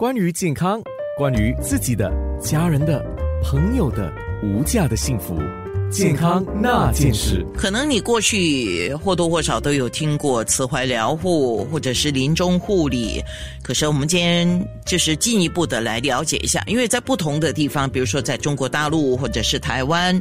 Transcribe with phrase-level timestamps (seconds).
[0.00, 0.80] 关于健康，
[1.18, 2.10] 关于自己的、
[2.40, 3.04] 家人的、
[3.44, 4.10] 朋友的
[4.42, 5.38] 无价的幸福，
[5.90, 7.44] 健康那件事。
[7.54, 13.22] 可能你过去或多或少都有听过慈怀疗护或者是临终护理，
[13.62, 20.18] 可是我们今天就是进一步的来了解一下，因为在不同的地方，比如说在中国大陆或者是台湾。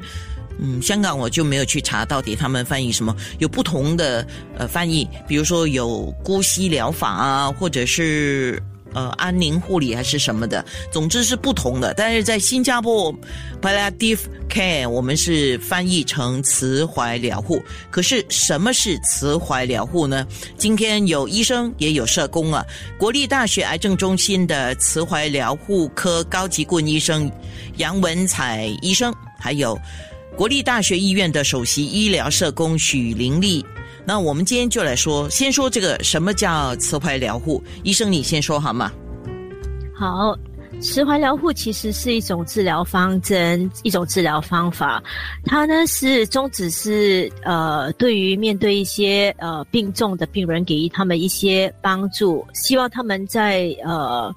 [0.61, 4.27] 嗯，香港我就没有去查到底他们翻译什么，有不同的
[4.57, 8.61] 呃翻译，比如说有姑息疗法啊，或者是
[8.93, 11.93] 呃安宁护理还是什么的，总之是不同的。
[11.95, 13.13] 但是在新加坡
[13.61, 14.19] ，palliative
[14.49, 17.61] care 我们是翻译成慈怀疗护。
[17.91, 20.25] 可是什么是慈怀疗护呢？
[20.57, 22.65] 今天有医生也有社工啊，
[22.97, 27.31] 国立大学癌症中心的慈怀疗护科高级顾问医生
[27.77, 29.79] 杨文彩医生，还有。
[30.37, 33.65] 国立大学医院的首席医疗社工许玲丽，
[34.09, 37.63] 那我们今天就来说，先说这个什么叫磁怀疗护？
[37.83, 38.91] 医生，你先说好吗？
[39.95, 40.35] 好，
[40.81, 44.99] 磁怀疗护其实是一种治疗方针，一种治疗方法。
[45.45, 54.33] 它呢是宗旨是呃，对于面对一些呃病重的病人，给予他们一些帮助，希望他们在呃。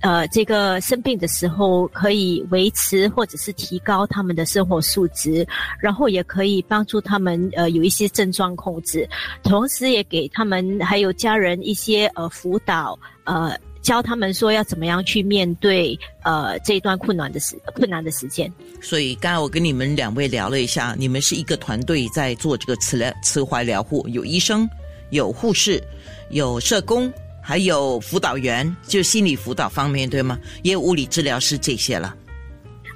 [0.00, 5.46] 呃，这个生病的时候可以维持或者是提高他们的生活素质，
[5.80, 9.08] 然后也可以帮助他们呃有一些症状控制，
[9.42, 18.50] 同时也给他们还有家人一些呃辅导，呃教他们说要怎么样去面对呃这一段困难的时困难的时间。
[18.80, 24.68] 所以刚才我跟你们两位聊了一下，你们是一个团队在做这个慈疗慈怀疗护，有医生，
[25.10, 25.82] 有护士，
[26.30, 27.12] 有社工。
[27.42, 30.38] 还有辅导员，就心理辅导方面，对吗？
[30.62, 32.14] 也有物理治疗师这些了。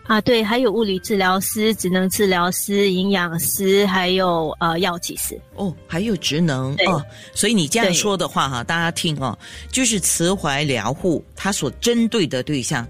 [0.04, 5.36] 啊，对，还有物理治疗师、职能治疗师、营养师，还有呃药剂师。
[5.56, 7.04] 哦，还有职能哦。
[7.34, 9.36] 所以你这样说的话，哈，大家听哦，
[9.72, 12.86] 就是慈怀疗护，它所针对的对象，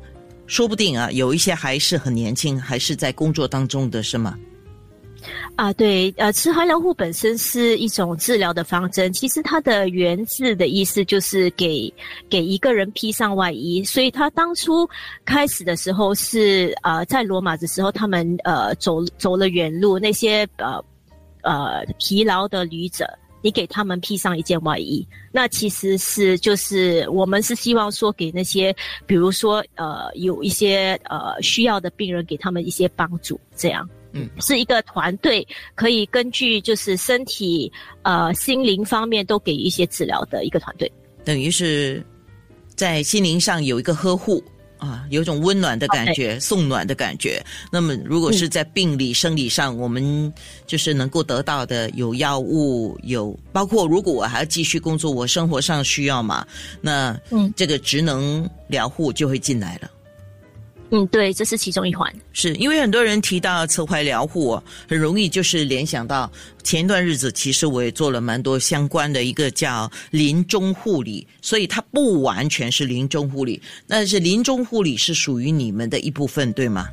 [0.46, 4.38] 说不定啊，有一些还是很年轻，还是在工作当中的是吗？
[5.56, 11.92] 啊，对，呃，慈怀疗护本身是一种治疗的方针，其实它的源自的意思就是给
[12.28, 14.88] 给一个人披上外衣，所以他当初
[15.24, 20.84] 开始的时候是呃，在罗马的时候，他们呃走走了远路，那些呃
[21.42, 23.08] 呃疲劳的旅者，
[23.40, 28.74] 你给他们披上一件外衣，那其实是就是我们是希望说给那些
[29.06, 33.88] 比如说呃有一些呃需要的病人，给他们一些帮助，这样。
[34.16, 37.70] 嗯，是一个团队，可以根据就是身体、
[38.02, 40.90] 呃心灵方面都给予一些治疗的一个团队。
[41.24, 42.04] 等于是，
[42.74, 44.42] 在心灵上有一个呵护
[44.78, 47.42] 啊，有一种温暖的感觉，送暖的感觉。
[47.72, 50.32] 那么，如果是在病理、生理上，我们
[50.66, 56.46] 就是能够得到的有药物，有包括如果我还要继续工作，我生活上需要嘛，
[56.80, 59.90] 那嗯，这个职能疗护就会进来了。
[60.90, 62.12] 嗯，对，这是其中一环。
[62.32, 64.56] 是因为很多人提到慈怀疗护，
[64.88, 66.30] 很容易就是联想到
[66.62, 76.88] 前一段日子，其实我也做了蛮多相关的一个叫临终护理，所以它不完全是临终护理，但是临终护理是属于你们的一部分，对吗？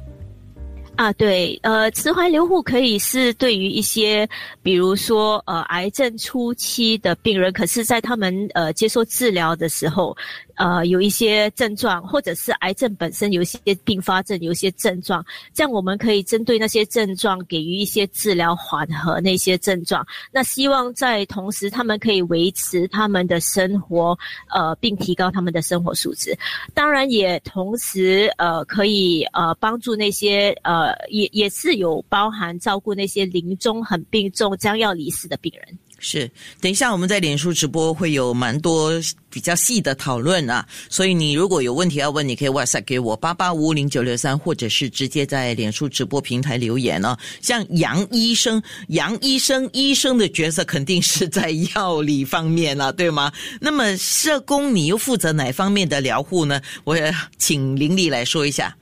[0.95, 4.29] 啊，对，呃，慈怀疗护可以是对于一些，
[4.61, 10.17] 比如说呃，癌症初期的病人，可是在他们呃接受治疗的时候。
[10.55, 20.05] 呃，有一些症状，或者是癌症本身有一些并发症，有一些症状，这样我们可以针对那些症状给予一些治疗，缓和那些症状。
[20.31, 24.17] 那希望在同时，他们可以维持他们的生活，
[24.53, 26.37] 呃，并提高他们的生活素质。
[26.73, 35.77] 当然，也同时呃，可以呃帮助那些呃，也也是有包含照顾那些临终很病重、将要离世的病人。
[36.05, 38.91] 是，等一下我们在脸书直播会有蛮多
[39.29, 47.17] 比较细的讨论啊，所以你如果有问题要问，你可以 WhatsApp 给我八八五五零九六三，或者是直接在脸书直播平台留言哦。
[47.39, 53.31] 像杨医生，杨医生医生的角色肯定是在药理方面了，对吗？
[53.61, 56.61] 那么社工你又负责哪方面的疗护呢？
[56.83, 56.97] 我
[57.37, 58.75] 请林丽来说一下。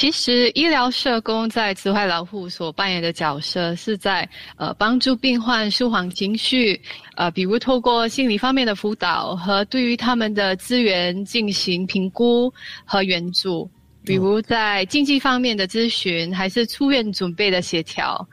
[0.00, 4.26] 其实，医疗社工在慈怀老护所扮演的角色，是在
[4.56, 6.80] 呃帮助病患舒缓情绪，
[7.16, 12.50] 呃，比如透过心理方面的辅导和对于他们的资源进行评估
[12.86, 13.70] 和援助，
[14.02, 18.26] 比如在经济方面的咨询，还是出院准备的协调，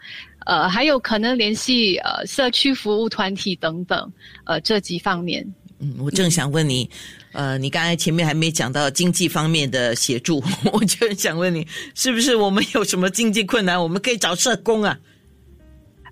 [0.45, 4.09] 呃，还有可能联系呃社区服务团体等等，
[4.45, 5.45] 呃，这几方面。
[5.79, 6.89] 嗯，我正想问你。
[7.37, 10.43] 呃，你刚才前面还没讲到经济方面的协助，
[10.73, 14.97] 我就想问你，是不是我们有什么经济困难，我们可以找社工啊？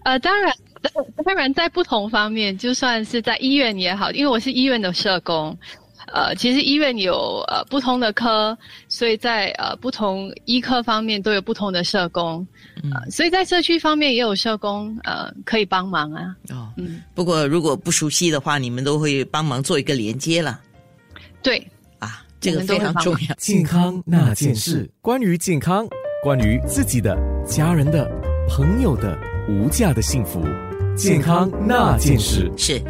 [0.04, 0.54] 呃，当然，
[1.26, 5.58] 当然，在不同方面，就算是在医院也好，因为我是医院的社工，
[6.14, 8.56] 呃，其实医院有呃不同的科，
[8.88, 12.46] 所以在呃不同医科方面都有不同的社工，
[12.94, 16.36] 呃，所以在社区方面也有社工呃可以帮忙啊。
[16.52, 20.62] 哦，嗯，不过如果不熟悉的话，你们都会帮忙做一个连接了。
[21.46, 21.64] 对
[22.00, 23.36] 啊，这个非常重要。
[23.38, 25.88] 健康那件事，关于健康，
[26.24, 27.16] 关于自己的、
[27.48, 28.10] 家人的、
[28.50, 29.16] 朋友的
[29.48, 30.44] 无价的幸福，
[30.98, 32.82] 健康那件事是。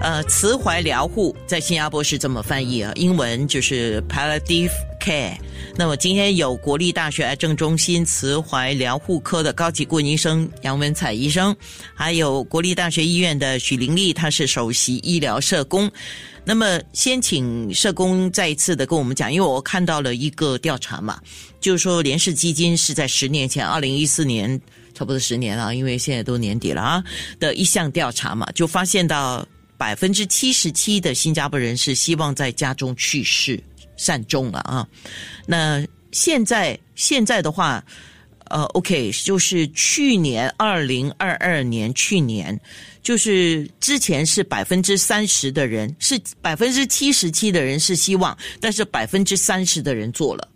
[0.00, 4.70] 呃，慈怀疗护在新加坡是这么翻译啊，英文就是 palliative
[5.74, 11.56] 那么今天有国立大学癌症中心慈怀疗护科的高级顾问医生杨文彩医生，
[11.94, 15.90] 还有国立大学医院的许玲丽，她是首席医疗社工。
[16.44, 21.18] 那么先请社工再一次的跟我们讲，因为我看到了一个调查嘛，
[21.60, 24.60] 就是说联世基金是在十年前，二零一四年，
[24.92, 27.02] 差不多十年了，因为现在都年底了啊
[27.40, 29.46] 的一项调查嘛，就发现到。
[29.78, 33.62] 百分之七十七的新加坡人是希望在家中去世
[33.98, 34.88] 善终了啊。
[35.44, 37.84] 那现在现在的话，
[38.48, 42.58] 呃，OK，就是去年二零二二年，去年
[43.02, 50.48] 就是之前是百分之三十的人是百分之七十七的人是希望，但是百分之三十的人做了。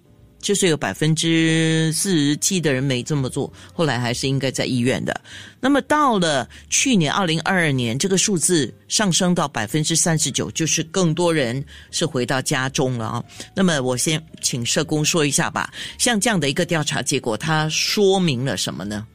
[0.43, 5.19] 就是有百分之四十七的人没这么做，后来还是应该在医院的。
[5.61, 13.25] 那么到了去年二零二二年，这个数字上升到百分之三十九，就是更多人是回到家中了啊。
[13.55, 19.07] 那么我先请社工说一下吧，像这样的一个调查结果，它说明了什么呢？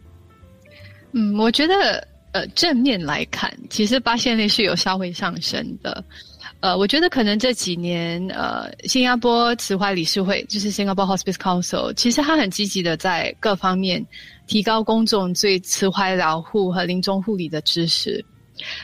[1.12, 6.04] 嗯，我觉得呃正面来看，其实发现率是有稍微上升的。
[6.60, 14.04] 呃，我觉得可能这几年，呃，新加坡慈怀理事会就是 Singapore Hospice Council，其实它很积极的在各方面
[14.48, 18.26] 提高公众对慈怀疗护和临终护理的知识。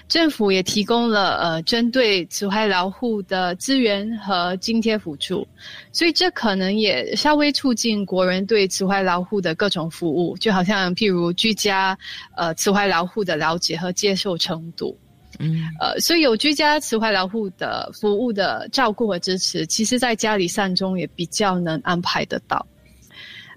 [0.08, 5.48] 政府也提供了呃针对慈怀疗护的资源和津贴辅助，
[5.92, 11.98] 所以这可能也稍微促进国人对慈怀疗护的各种服务，就好像譬如居家
[12.38, 14.96] 呃慈怀疗护的了解和接受程度。
[15.40, 22.66] 嗯，呃，所以有居家慈怀疗护的服务的照顾和支持，其实在家里善终也比较能安排得到。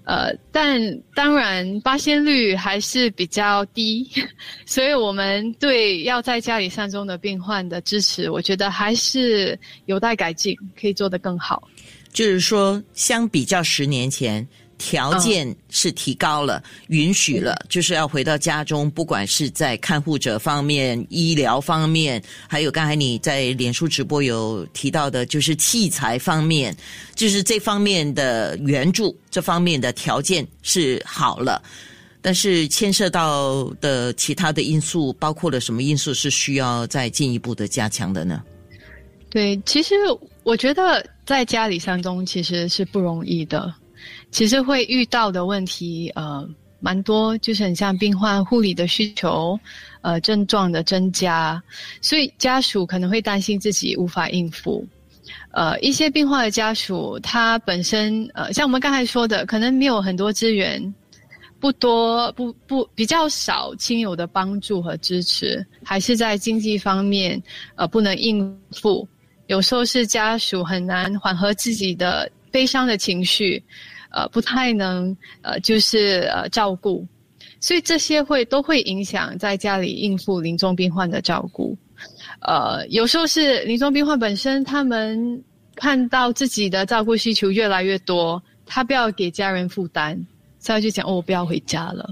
[0.05, 0.79] 呃，但
[1.13, 4.09] 当然发现率还是比较低，
[4.65, 11.67] 所以我们对要在家里善终的病患的支持，我觉得还是有待改进，可以做得更好。
[12.13, 14.47] 就是说，相比较十年前。
[14.77, 26.75] 条件是提高了，允许了，就是要回到家中，不管是在看护者方面、医疗方面，还有刚才你在脸书直播有提到的，就是器材方面，
[27.15, 31.61] 就是这方面的援助，这方面的条件是好了，
[32.21, 38.43] 但是牵涉到的其他的因素，包括了什么因素是需要再进一步的加强的呢？
[39.29, 39.95] 对，其实
[40.43, 43.73] 我觉得在家里三中其实是不容易的。
[44.37, 46.47] 其实会遇到的问题，呃，
[46.79, 49.59] 蛮多，就是很像病患护理的需求，
[50.01, 51.59] 呃，症状的增加，
[52.03, 54.87] 所以家属可能会担心自己无法应付。
[55.53, 60.93] 呃，一些病患的家属，他本身，呃，像我们刚才说的，可能没有很多资源，
[61.59, 67.41] 不多，不不比较少亲友的帮助和支持，还是在经济方面，
[67.73, 69.07] 呃，不能应付。
[69.47, 73.63] 有时候是家属很难缓和自己的悲伤的情绪。
[74.09, 77.05] 呃，不太能呃，就是呃照顾，
[77.59, 81.77] 所以这些会都会影响在家里应付临终病患的照顾。
[82.41, 85.43] 呃，有时候是临终病患本身，他们
[85.75, 90.17] 看到自己的照顾需求越来越多，他不要给家人负担，
[90.59, 92.09] 所以就讲哦，我不要回家了。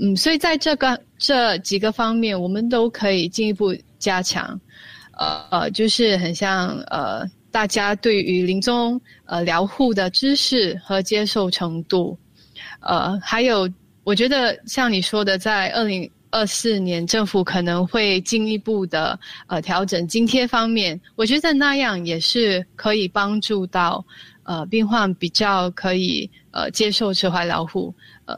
[0.00, 4.60] 嗯，所以在这个这几个方面，我们都可以进一步加强。
[5.16, 7.26] 呃呃，就是很像呃。
[7.50, 12.16] 大家对于临终呃疗护的知识和接受程度，
[12.80, 13.68] 呃，还有
[14.04, 24.04] 我觉得像你说的，在二零二四年政府可能会进一步的呃调整津贴方面，我觉得那样也是可以帮助到
[24.42, 27.94] 呃病患比较可以呃接受持怀疗护，
[28.26, 28.34] 呃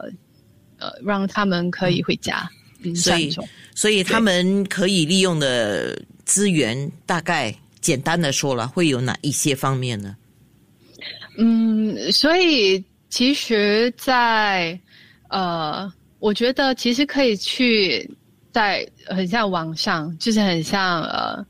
[0.77, 2.49] 呃让他们可以回家。
[2.95, 3.29] 所以
[3.75, 7.53] 所以他们可以利用的资源大概。
[7.81, 10.15] 简单的说了，会有哪一些方面呢？
[11.37, 14.79] 嗯，所以其实，在
[15.29, 18.09] 呃，我觉得其实可以去
[18.51, 21.43] 在很像网上，就是很像呃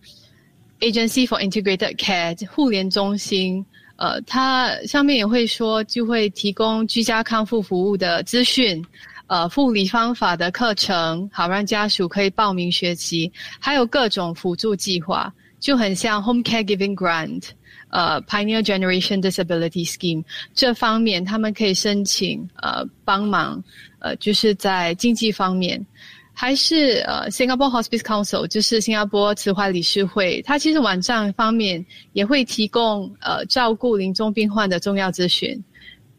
[0.79, 3.65] ，Agency for Integrated Care 互联中心，
[3.97, 8.85] 呃，它上面也会说，就会提供居家康复服务的资讯，
[9.27, 15.33] 呃，护理方法的课程，好让家属可以报名学习，还有各种辅助计划。
[15.61, 17.43] 就很像 Home Caregiving Grant，
[17.91, 23.63] 呃，Pioneer Generation Disability Scheme 这方面，他们可以申请呃帮忙，
[23.99, 25.85] 呃，就是在经济方面。
[26.33, 35.61] 还是呃，Singapore Hospice Council，就是新加坡慈怀理事会，它其实网站方面也会提供呃照顾临终病患的重要咨询，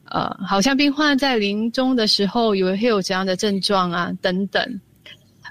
[0.05, 4.81] 呃，好像病患在临终的时候有会有怎样的症状啊等等，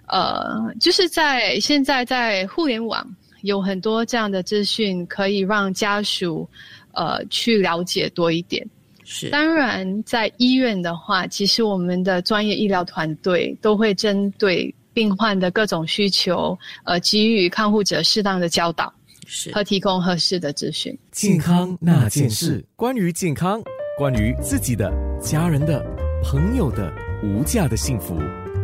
[0.07, 3.05] 呃，就是在现在在互联网
[3.41, 6.47] 有很多这样的资讯，可以让家属
[6.93, 8.65] 呃去了解多一点。
[9.03, 18.93] 是，当然，在医院的话，其实我们的专业医疗团队都会针对病患的各种需求，呃，给予看护者适当的教导，
[19.25, 20.97] 是和提供合适的资讯。
[21.11, 23.61] 健康那件事，关于健康，
[23.97, 25.83] 关于自己的、家人的、
[26.23, 26.93] 朋友的
[27.23, 28.17] 无价的幸福。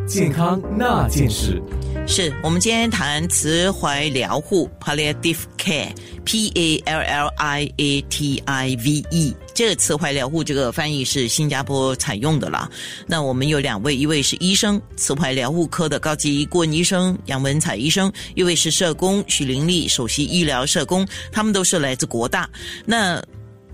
[0.08, 1.62] 健康那件事，
[2.08, 9.36] 是我们今天谈慈怀疗护 （palliative care），P A L L I A T I V E。
[9.54, 12.70] 这个慈怀疗护这个翻译是新加坡采用的啦。
[13.06, 22.50] 那我们有两位，一位是医生，慈怀疗护科的高级顾问医生杨文彩医生；一位是社工许玲丽，首席医疗社工，他们都是来自国大。
[22.86, 23.22] 那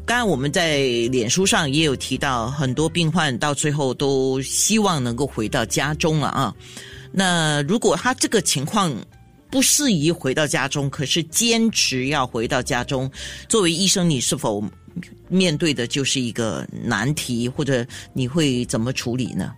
[0.05, 0.79] 刚才我们在
[1.11, 6.53] 脸书上也有提到，很多病患到最后都希望能够回到家中了啊。
[7.09, 8.93] 那如果他这个情况
[9.49, 13.09] 不适宜回到家中，可是坚持要回到家中，
[13.47, 14.61] 作为医生，你是否
[15.29, 19.53] 面对的就是一个难题，或者你会怎么处理呢？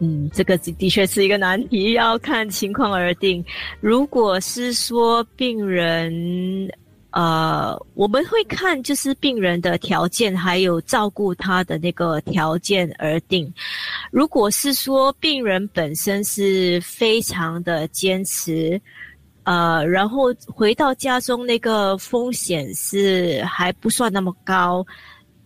[0.00, 3.44] 嗯，这个的确是一个难题，要看情况而定。
[3.80, 6.68] 如果是说病人。
[7.12, 13.52] 呃，我们会看就是病人的条件，还有照顾他的那个条件而定。
[14.10, 18.80] 如果是说病人本身是非常的坚持，
[19.44, 24.82] 呃，然后回到家中那个风险是还不算那么高，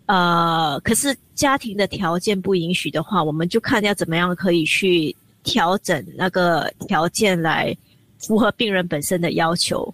[0.07, 7.77] 呃，可是家庭的条件不允许的话，我们就看要怎么样可以去调整那个条件来
[8.21, 9.93] 符合病人本身的要求。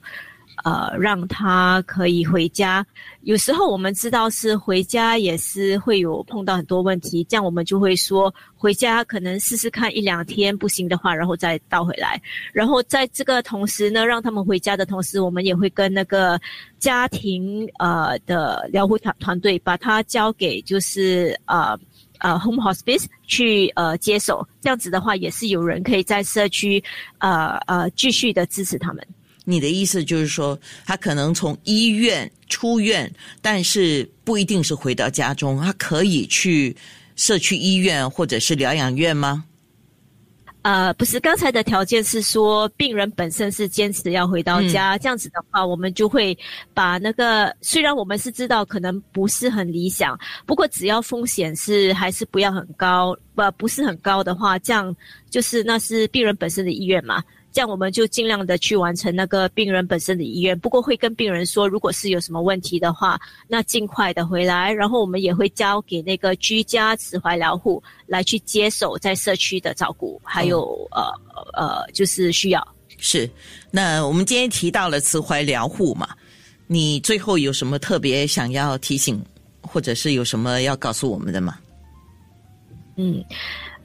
[0.64, 2.84] 呃，让他可以回家。
[3.22, 12.20] 有时候我们知道是回家也是会有碰到很多问题，这样我们就会说回家可能试试看一两天，不行的话，然后再倒回来。
[12.52, 16.40] 然后在这个同时呢，让他们回家的同时，我们也会跟那个
[16.78, 21.78] 家庭呃的疗护团团队把他交给就是呃
[22.18, 24.46] 呃 home hospice 去呃接手。
[24.60, 26.82] 这样子的话，也是有人可以在社区
[27.18, 29.06] 呃呃继续的支持他们。
[29.44, 36.76] 你的意思就是说，他可能从医院出院，但是不一定是回到家中，他可以去
[37.16, 39.44] 社区医院或者是疗养院吗？
[40.62, 46.38] 呃，不是，刚才的条件是说病人本身是坚持要回到家，这样子的话，我们就会
[46.72, 54.94] 把那个虽然我们是知道可能不是很理想，不过只要风险是还是不要很高，不不是很高的话，这样
[55.30, 57.20] 就是那是病人本身的意愿嘛。
[57.52, 71.04] 这样我们就尽量的去完成那个病人本身的意愿，不过会跟病人说，如果是有什么问题的话，那尽快的回来，然后我们也会交给那个居家慈怀疗护来去接手在社区的照顾，还有呃
[71.52, 72.66] 呃就是需要
[72.96, 73.28] 是。
[73.70, 76.08] 那我们今天提到了慈怀疗护嘛，
[76.66, 79.22] 你最后有什么特别想要提醒，
[79.60, 81.58] 或者是有什么要告诉我们的吗？
[82.96, 83.22] 嗯，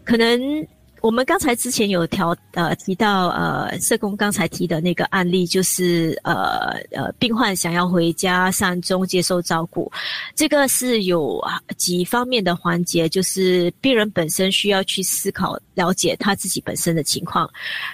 [0.06, 0.66] 可能。
[1.08, 9.90] 我们刚才之前有调呃提到呃社工刚才提的那个案例，就是呃呃病患想要回家善终接受照顾，
[10.36, 11.42] 这个是有
[11.78, 17.50] 几方面的环节，就是病人本身需要去思考了解他自己本身的情况，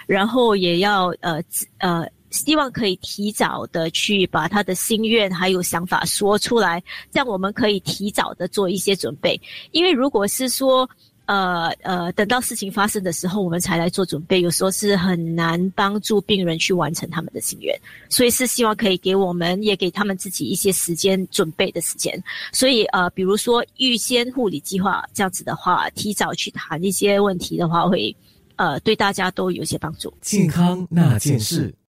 [0.07, 1.39] 然后也要呃
[1.77, 9.39] 呃希望可以提早的去把他的心愿还有想法说出来，这样我们可以提早的做一些准备，
[9.69, 10.89] 因为如果是说。
[11.25, 17.73] 呃呃，等到事情发生的时候，我们才来做准备，有时候是很难帮助病人去完成他们的心愿，
[18.09, 22.21] 所以是希望可以给我们也给他们自己一些时间准备的时间。
[22.51, 28.15] 所以呃，比如说预先护理计划这样子的话，提早去谈一些问题的话，会
[28.57, 30.13] 呃对大家都有些帮助。
[30.21, 31.73] 健康那件事。